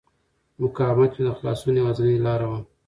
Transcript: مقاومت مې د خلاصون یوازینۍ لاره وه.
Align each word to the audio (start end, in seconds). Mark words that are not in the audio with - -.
مقاومت 0.61 1.11
مې 1.15 1.23
د 1.25 1.29
خلاصون 1.37 1.73
یوازینۍ 1.77 2.17
لاره 2.25 2.45
وه. 2.51 2.59